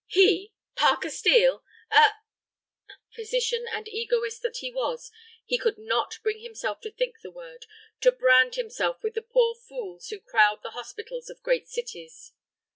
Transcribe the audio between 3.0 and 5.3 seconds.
Physician and egoist that he was,